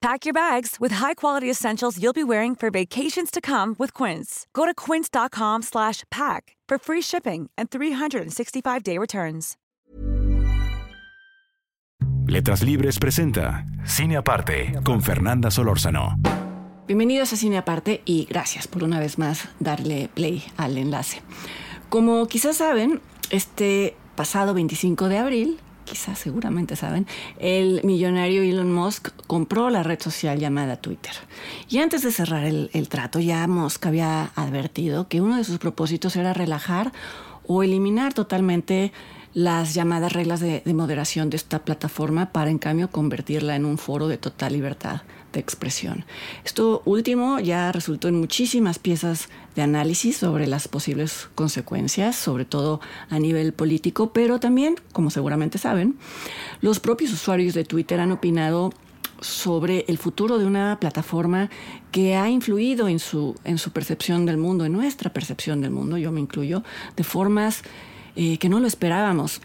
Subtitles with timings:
[0.00, 4.46] Pack your bags with high-quality essentials you'll be wearing for vacations to come with Quince.
[4.54, 9.56] Go to quince.com/pack for free shipping and 365-day returns.
[12.26, 16.16] Letras Libres presenta Cine Aparte con Fernanda Solórzano.
[16.86, 21.22] Bienvenidos a Cine Aparte y gracias por una vez más darle play al enlace.
[21.88, 27.06] Como quizás saben, este pasado 25 de abril, quizás seguramente saben,
[27.40, 31.12] el millonario Elon Musk compró la red social llamada Twitter.
[31.68, 36.14] Y antes de cerrar el, trato, ya Musk había advertido que uno de sus propósitos
[36.14, 36.92] era relajar
[37.44, 38.92] o eliminar totalmente
[39.34, 44.06] las llamadas reglas de, moderación de esta plataforma para en cambio convertirla en un foro
[44.06, 45.02] de total libertad
[45.32, 46.04] de expresión.
[46.44, 52.80] Esto último ya resultó en muchísimas piezas de análisis sobre las posibles consecuencias, sobre todo
[53.08, 55.96] a nivel político, pero también, como seguramente saben,
[56.60, 58.72] los propios usuarios de Twitter han opinado
[59.20, 61.50] sobre el futuro de una plataforma
[61.92, 65.98] que ha influido en su, en su percepción del mundo, en nuestra percepción del mundo,
[65.98, 66.62] yo me incluyo,
[66.96, 67.62] de formas
[68.16, 69.40] eh, que no lo esperábamos.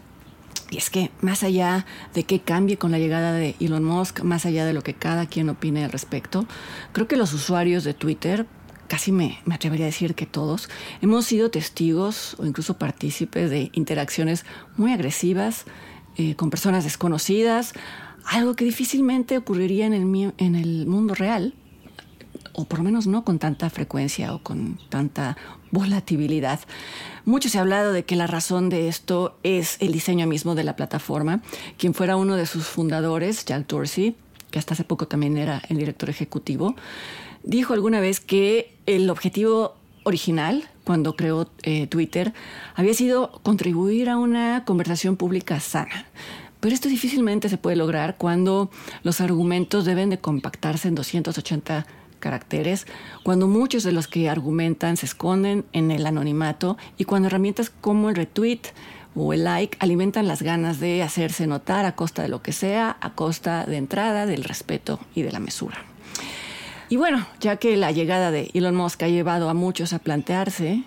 [0.70, 4.46] Y es que más allá de que cambie con la llegada de Elon Musk, más
[4.46, 6.46] allá de lo que cada quien opine al respecto,
[6.92, 8.46] creo que los usuarios de Twitter,
[8.88, 10.68] casi me, me atrevería a decir que todos,
[11.02, 14.44] hemos sido testigos o incluso partícipes de interacciones
[14.76, 15.66] muy agresivas
[16.16, 17.72] eh, con personas desconocidas,
[18.24, 21.54] algo que difícilmente ocurriría en el, en el mundo real,
[22.56, 25.36] o por lo menos no con tanta frecuencia o con tanta
[25.70, 26.58] volatilidad.
[27.26, 30.64] Mucho se ha hablado de que la razón de esto es el diseño mismo de
[30.64, 31.42] la plataforma.
[31.76, 34.16] Quien fuera uno de sus fundadores, Jack Dorsey,
[34.50, 36.74] que hasta hace poco también era el director ejecutivo,
[37.42, 42.32] dijo alguna vez que el objetivo original, cuando creó eh, Twitter,
[42.74, 46.06] había sido contribuir a una conversación pública sana.
[46.60, 48.70] Pero esto difícilmente se puede lograr cuando
[49.02, 51.86] los argumentos deben de compactarse en 280
[52.18, 52.86] caracteres,
[53.22, 58.08] cuando muchos de los que argumentan se esconden en el anonimato y cuando herramientas como
[58.08, 58.60] el retweet
[59.14, 62.96] o el like alimentan las ganas de hacerse notar a costa de lo que sea,
[63.00, 65.78] a costa de entrada, del respeto y de la mesura.
[66.88, 70.84] Y bueno, ya que la llegada de Elon Musk ha llevado a muchos a plantearse,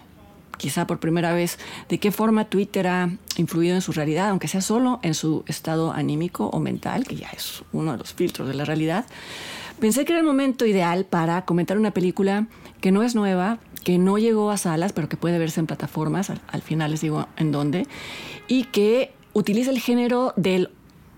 [0.60, 1.58] quizá por primera vez,
[1.90, 5.92] de qué forma Twitter ha influido en su realidad, aunque sea solo en su estado
[5.92, 9.06] anímico o mental, que ya es uno de los filtros de la realidad,
[9.80, 12.48] Pensé que era el momento ideal para comentar una película
[12.82, 16.30] que no es nueva, que no llegó a salas, pero que puede verse en plataformas,
[16.30, 17.88] al, final les digo en dónde,
[18.50, 20.70] y que utiliza el género del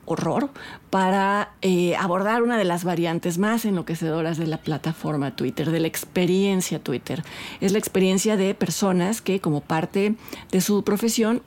[0.05, 0.49] horror
[0.89, 5.87] para eh, abordar una de las variantes más enloquecedoras de la plataforma Twitter, de la
[5.87, 7.23] experiencia Twitter.
[7.59, 10.15] Es la experiencia de personas que como parte
[10.51, 11.41] de su profesión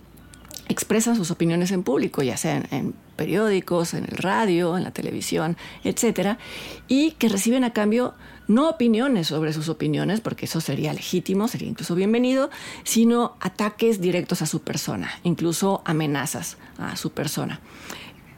[0.69, 5.57] expresan sus opiniones en público, ya sea en, periódicos, en el radio, en la televisión,
[5.85, 6.39] etcétera,
[6.89, 8.15] y que reciben a cambio
[8.47, 12.51] no opiniones sobre sus opiniones, porque eso sería legítimo, sería incluso bienvenido,
[12.83, 17.61] sino ataques directos a su persona, incluso amenazas a su persona.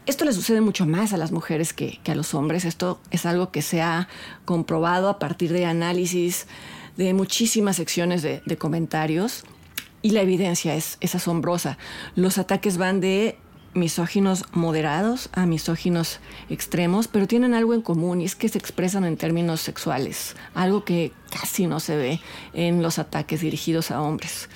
[0.07, 2.65] Esto le sucede mucho más a las mujeres que, a los hombres.
[2.65, 4.07] Esto es algo que se ha
[4.45, 6.47] comprobado a partir de análisis
[6.97, 9.43] de muchísimas secciones de, comentarios
[10.03, 11.77] y la evidencia es, es asombrosa.
[12.15, 13.37] Los ataques van de
[13.75, 19.05] misóginos moderados a misóginos extremos, pero tienen algo en común y es que se expresan
[19.05, 22.21] en términos sexuales, algo que casi no se ve
[22.55, 24.49] en los ataques dirigidos a hombres.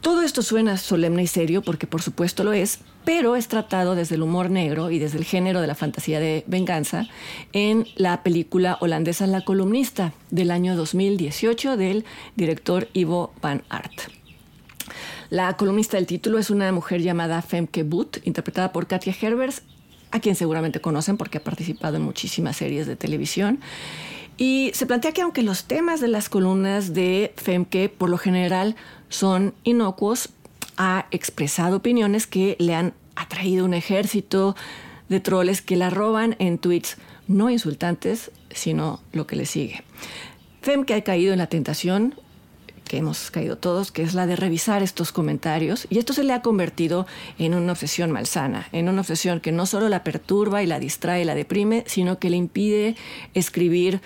[0.00, 4.14] Todo esto suena solemne y serio porque por supuesto lo es, pero es tratado desde
[4.14, 7.06] el humor negro y desde el género de la fantasía de venganza
[7.52, 13.92] en la película holandesa La columnista del año 2018 del director Ivo van Art.
[15.28, 19.62] La columnista del título es una mujer llamada Femke Boot, interpretada por Katia Herbers,
[20.12, 23.60] a quien seguramente conocen porque ha participado en muchísimas series de televisión.
[24.38, 28.74] Y se plantea que aunque los temas de las columnas de Femke por lo general
[29.10, 30.30] son inocuos,
[30.78, 34.56] ha expresado opiniones que le han atraído un ejército
[35.10, 36.96] de troles que la roban en tweets
[37.28, 39.84] no insultantes, sino lo que le sigue.
[40.62, 42.14] Femke ha caído en la tentación
[42.90, 45.86] que hemos caído todos, que es la de revisar estos comentarios.
[45.90, 47.06] Y esto se le ha convertido
[47.38, 51.22] en una obsesión malsana, en una obsesión que no solo la perturba y la distrae
[51.22, 52.96] y la deprime, sino que le impide
[53.32, 54.00] escribir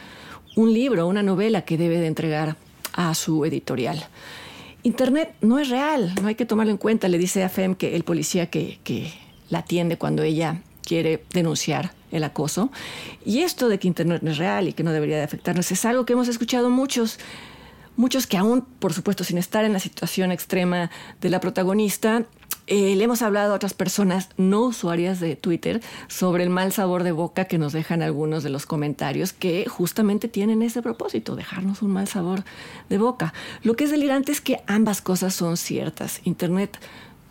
[0.55, 2.57] un libro, una novela que debe de entregar
[2.93, 4.05] a su editorial.
[4.85, 7.97] Internet no es real, no hay que tomarlo en cuenta, le dice a Fem que
[7.97, 8.79] el policía que,
[9.49, 12.71] la atiende cuando ella quiere denunciar el acoso.
[13.25, 15.87] Y esto de que Internet no es real y que no debería de afectarnos es
[15.87, 17.19] algo que hemos escuchado muchos,
[17.97, 22.27] muchos que aún, por supuesto, sin estar en la situación extrema de la protagonista,
[22.67, 27.03] eh, le hemos hablado a otras personas no usuarias de Twitter sobre el mal sabor
[27.03, 31.83] de boca que nos dejan algunos de los comentarios que justamente tienen ese propósito, dejarnos
[31.83, 32.45] un mal sabor
[32.89, 33.35] de boca.
[33.63, 36.21] Lo que es delirante es que ambas cosas son ciertas.
[36.25, 36.79] Internet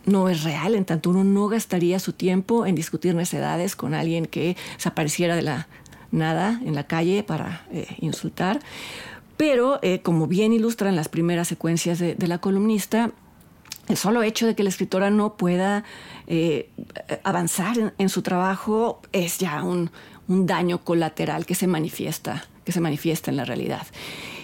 [0.06, 4.26] no es real, en tanto uno no gastaría su tiempo en discutir necedades con alguien
[4.26, 5.68] que se apareciera de la
[6.12, 8.60] nada en la calle para eh, insultar.
[9.36, 13.12] Pero, eh, como bien ilustran las primeras secuencias de, la columnista,
[13.88, 15.84] el solo hecho de que la escritora no pueda
[16.28, 16.70] eh,
[17.24, 19.92] avanzar en, su trabajo es ya un,
[20.28, 23.86] un, daño colateral que se manifiesta, que se manifiesta en la realidad.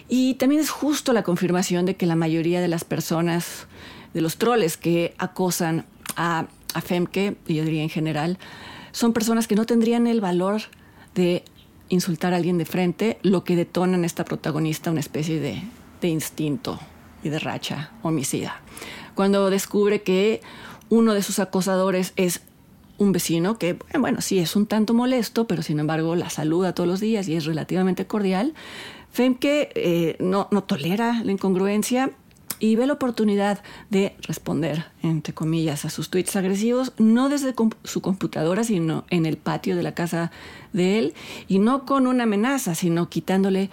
[0.09, 3.68] Y también es justo la confirmación de que la mayoría de las personas
[4.13, 5.85] de los troles que acosan
[6.15, 8.38] a, a Femke, y yo diría en general,
[8.92, 10.62] son personas que no tendrían el valor
[11.15, 11.44] de
[11.89, 15.63] insultar a alguien de frente, lo que detona en esta protagonista una especie de,
[16.01, 16.80] de instinto
[17.24, 18.62] y de racha homicida.
[19.19, 20.39] Cuando descubre que
[20.88, 22.39] uno de sus acosadores es
[22.98, 26.88] un vecino que, bueno, sí es un tanto molesto, pero sin embargo la saluda todos
[26.88, 28.54] los días y es relativamente cordial,
[29.12, 32.12] Femke eh, no, no tolera la incongruencia
[32.60, 38.00] y ve la oportunidad de responder, entre comillas, a sus tweets agresivos, no desde su
[38.00, 40.31] computadora, sino en el patio de la casa
[40.71, 41.13] de él,
[41.50, 43.69] y no con una amenaza, sino quitándole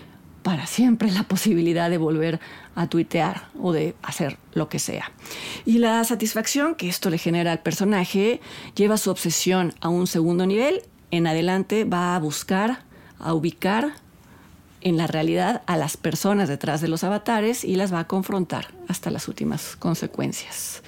[0.46, 2.38] para siempre la posibilidad de volver
[2.76, 5.10] a tuitear o de hacer lo que sea.
[5.64, 8.40] Y la satisfacción que esto le genera al personaje
[8.76, 10.82] lleva su obsesión a un segundo nivel.
[11.10, 12.84] En adelante va a buscar,
[13.18, 13.94] a ubicar
[14.82, 18.72] en la realidad a las personas detrás de los avatares y las va a confrontar
[18.86, 20.84] hasta las últimas consecuencias.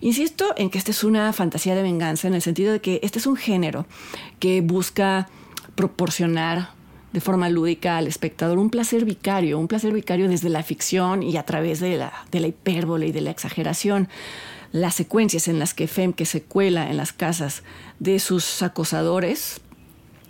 [0.00, 3.18] Insisto en que esta es una fantasía de venganza en el sentido de que este
[3.18, 3.84] es un género
[4.38, 5.28] que busca
[5.74, 6.80] proporcionar
[7.12, 11.36] de forma lúdica al espectador un placer vicario, un placer vicario desde la ficción y
[11.36, 14.08] a través de la, de la hipérbole y de la exageración.
[14.72, 17.62] Las secuencias en las que Femke se cuela en las casas
[17.98, 19.60] de sus acosadores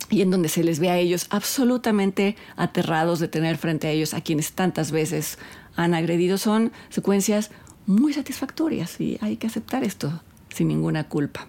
[0.09, 4.13] y en donde se les ve a ellos absolutamente aterrados de tener frente a ellos
[4.13, 5.39] a quienes tantas veces
[5.75, 7.51] han agredido, son secuencias
[7.85, 11.47] muy satisfactorias y hay que aceptar esto sin ninguna culpa.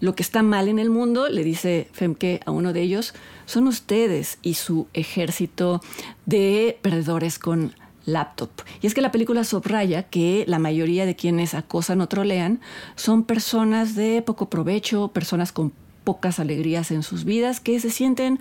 [0.00, 3.14] Lo que está mal en el mundo, le dice Femke a uno de ellos,
[3.46, 5.80] son ustedes y su ejército
[6.24, 7.74] de perdedores con
[8.04, 8.50] laptop.
[8.80, 12.60] Y es que la película subraya que la mayoría de quienes acosan o trolean
[12.94, 15.72] son personas de poco provecho, personas con
[16.04, 18.38] pocas alegrías en sus vidas que se sienten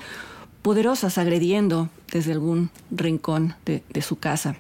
[0.61, 4.55] poderosas agrediendo desde algún rincón de, su casa.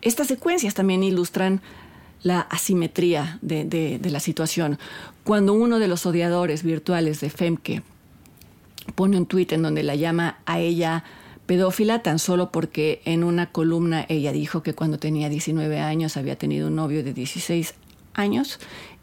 [0.00, 1.60] Estas secuencias también ilustran
[2.22, 4.78] la asimetría de, de, la situación.
[5.24, 7.82] Cuando uno de los odiadores virtuales de Femke
[8.94, 11.04] pone un tuit en donde la llama a ella
[11.46, 16.36] pedófila tan solo porque en una columna ella dijo que cuando tenía 19 años había
[16.36, 17.74] tenido un novio de 16
[18.14, 18.60] años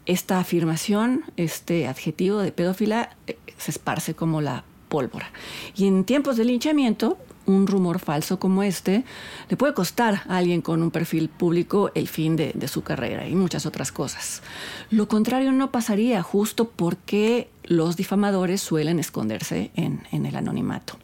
[0.08, 5.30] esta afirmación, este adjetivo de pedófila, eh, se esparce como la pólvora.
[5.76, 7.18] Y en tiempos de linchamiento,
[7.52, 9.04] un rumor falso como este
[9.48, 13.34] le puede costar a alguien con un perfil público el fin de, su carrera y
[13.34, 14.42] muchas otras cosas.
[14.90, 20.94] Lo contrario no pasaría justo porque los difamadores suelen esconderse en, el anonimato.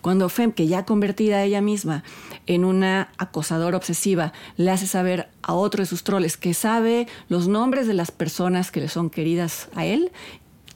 [0.00, 2.04] Cuando Fem, que ya convertida ella misma
[2.46, 7.48] en una acosadora obsesiva, le hace saber a otro de sus troles que sabe los
[7.48, 10.12] nombres de las personas que le son queridas a él,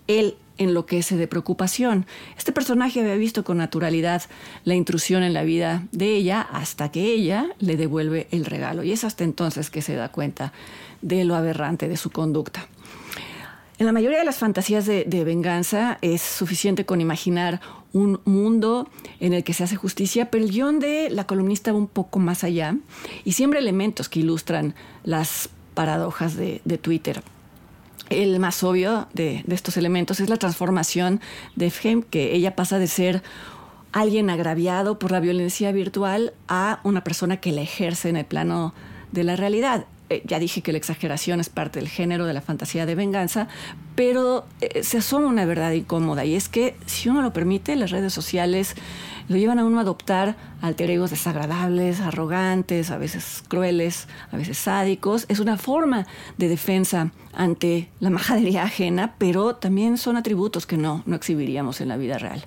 [0.07, 2.07] él enloquece de preocupación.
[2.37, 4.23] Este personaje había visto con naturalidad
[4.65, 8.83] la intrusión en la vida de ella hasta que ella le devuelve el regalo.
[8.83, 10.53] Y es hasta entonces que se da cuenta
[11.03, 12.69] de lo aberrante de su conducta.
[13.79, 17.61] En la mayoría de las fantasías de, venganza es suficiente con imaginar
[17.93, 18.89] un mundo
[19.21, 22.19] en el que se hace justicia, pero el guion de la columnista va un poco
[22.19, 22.77] más allá
[23.25, 27.23] y siembra elementos que ilustran las paradojas de, Twitter.
[28.11, 31.21] El más obvio de, estos elementos es la transformación
[31.57, 33.23] de Fem, que ella pasa de ser
[33.93, 38.75] alguien agraviado por la violencia virtual a una persona que la ejerce en el plano
[39.11, 39.87] de la realidad.
[40.09, 43.49] Eh, ya dije que la exageración es parte del género de la fantasía de venganza,
[43.97, 47.91] pero eh, se asoma una verdad incómoda y es que si uno lo permite, las
[47.91, 48.77] redes sociales
[49.29, 54.59] lo llevan a uno a adoptar alter egos desagradables, arrogantes, a veces crueles, a veces
[54.59, 55.27] sádicos.
[55.29, 56.07] Es una forma
[56.39, 61.89] de defensa ante la majadería ajena, pero también son atributos que no, no exhibiríamos en
[61.89, 62.45] la vida real.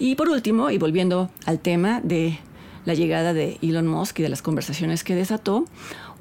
[0.00, 2.38] Y por último, y volviendo al tema de
[2.84, 5.66] la llegada de Elon Musk y de las conversaciones que desató,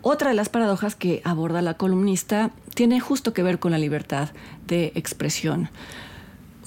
[0.01, 4.29] Otra de las paradojas que aborda la columnista tiene justo que ver con la libertad
[4.65, 5.70] de expresión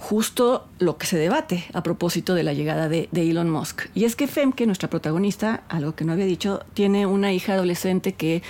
[0.03, 3.83] justo lo que se debate a propósito de la llegada de, Elon Musk.
[3.95, 8.12] Y es que Femke, nuestra protagonista, algo que no había dicho, tiene una hija adolescente
[8.12, 8.43] que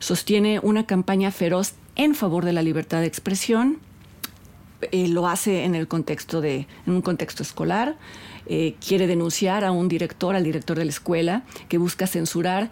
[0.00, 3.78] sostiene una campaña feroz en favor de la libertad de expresión.
[4.90, 7.96] Eh, lo hace en el contexto de, en un contexto escolar.
[8.46, 12.68] Eh, quiere denunciar a un director, al director de la escuela, que busca censurar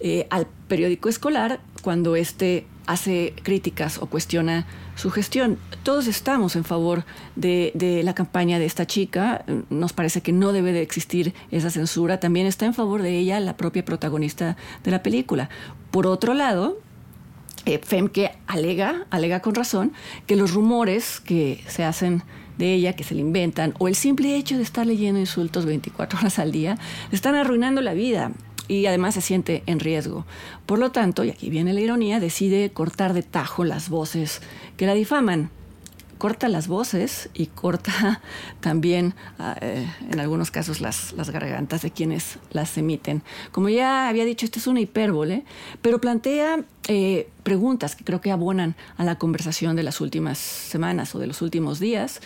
[0.00, 4.66] eh, al periódico escolar cuando éste hace críticas o cuestiona
[4.96, 5.58] su gestión.
[5.82, 7.04] Todos estamos en favor
[7.36, 9.44] de, la campaña de esta chica.
[9.70, 12.18] Nos parece que no debe de existir esa censura.
[12.18, 15.50] También está en favor de ella la propia protagonista de la película.
[15.90, 16.78] Por otro lado,
[17.64, 19.92] eh, Femke alega, alega con razón,
[20.26, 22.22] que los rumores que se hacen
[22.58, 26.18] de ella, que se le inventan, o el simple hecho de estar leyendo insultos 24
[26.18, 26.76] horas al día,
[27.12, 28.32] están arruinando la vida
[28.70, 30.24] y además se siente en riesgo.
[30.64, 34.40] Por lo tanto, y aquí viene la ironía, decide cortar de tajo las voces
[34.76, 35.50] que la difaman.
[36.18, 38.20] Corta las voces y corta
[38.60, 43.22] también, ah, eh, en algunos casos, las, las gargantas de quienes las emiten.
[43.50, 45.44] Como ya había dicho, esto es una hipérbole,
[45.82, 51.12] pero plantea eh, preguntas que creo que abonan a la conversación de las últimas semanas
[51.16, 52.20] o de los últimos días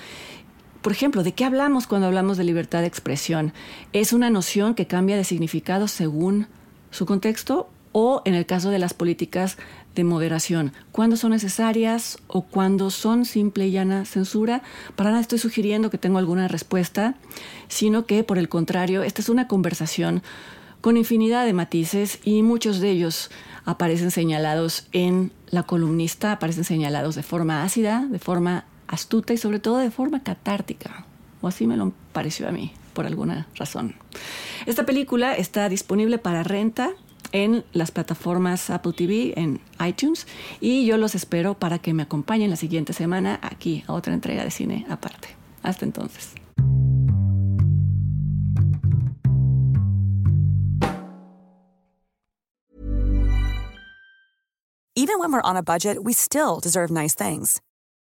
[0.84, 3.54] por ejemplo, ¿de qué hablamos cuando hablamos de libertad de expresión?
[3.94, 6.46] ¿Es una noción que cambia de significado según
[6.90, 7.70] su contexto?
[7.92, 9.56] O en el caso de las políticas
[9.94, 14.62] de moderación, ¿cuándo son necesarias o cuándo son simple y llana censura?
[14.94, 17.14] Para nada estoy sugiriendo que tengo alguna respuesta,
[17.68, 20.22] sino que por el contrario, esta es una conversación
[20.82, 23.30] con infinidad de matices y muchos de ellos
[23.64, 29.58] aparecen señalados en la columnista, aparecen señalados de forma ácida, de forma astuta y sobre
[29.58, 31.06] todo de forma catártica.
[31.40, 33.94] O así me lo pareció a mí, por alguna razón.
[34.66, 36.92] Esta película está disponible para renta
[37.32, 40.26] en las plataformas Apple TV, en iTunes,
[40.60, 44.44] y yo los espero para que me acompañen la siguiente semana aquí a otra entrega
[44.44, 45.28] de cine aparte.
[45.62, 46.34] Hasta entonces.
[54.96, 57.60] Even when we're on a budget, we still deserve nice things.